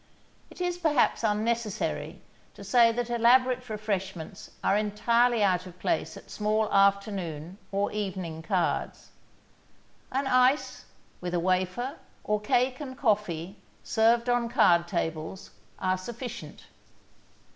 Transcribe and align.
It 0.49 0.59
is, 0.61 0.79
perhaps, 0.79 1.23
unnecessary 1.23 2.23
to 2.55 2.63
say 2.63 2.91
that 2.91 3.11
elaborate 3.11 3.69
refreshments 3.69 4.49
are 4.63 4.75
entirely 4.75 5.43
out 5.43 5.67
of 5.67 5.77
place 5.77 6.17
at 6.17 6.31
small 6.31 6.73
afternoon 6.73 7.59
or 7.71 7.91
evening 7.91 8.41
cards. 8.41 9.09
An 10.11 10.25
ice, 10.25 10.85
with 11.21 11.35
a 11.35 11.39
wafer, 11.39 11.99
or 12.23 12.41
cake 12.41 12.79
and 12.81 12.97
coffee, 12.97 13.57
served 13.83 14.27
on 14.27 14.49
card 14.49 14.87
tables, 14.87 15.51
are 15.77 15.99
sufficient. 15.99 16.63